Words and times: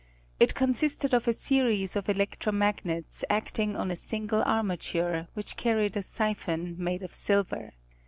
It 0.39 0.55
con 0.55 0.73
sisted 0.73 1.13
of 1.13 1.27
a 1.27 1.33
series 1.33 1.95
of 1.95 2.09
electro 2.09 2.51
magnets 2.51 3.23
acting 3.29 3.75
on 3.75 3.91
a 3.91 3.95
single 3.95 4.41
armature, 4.41 5.27
which 5.35 5.57
carried 5.57 5.95
a 5.95 6.01
siphon 6.01 6.75
madé 6.77 7.03
of 7.03 7.13
silver. 7.13 7.73